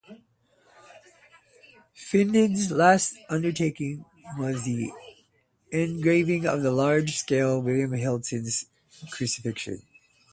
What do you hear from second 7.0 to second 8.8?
scale of William Hilton's